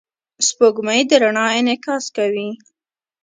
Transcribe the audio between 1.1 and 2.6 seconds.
رڼا انعکاس کوي.